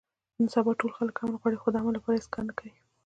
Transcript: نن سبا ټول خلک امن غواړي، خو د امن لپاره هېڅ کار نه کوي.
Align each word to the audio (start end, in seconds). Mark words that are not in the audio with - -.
نن 0.37 0.47
سبا 0.53 0.71
ټول 0.79 0.91
خلک 0.97 1.15
امن 1.21 1.35
غواړي، 1.39 1.57
خو 1.61 1.67
د 1.71 1.75
امن 1.79 1.93
لپاره 1.95 2.15
هېڅ 2.17 2.27
کار 2.33 2.43
نه 2.49 2.53
کوي. 2.57 2.73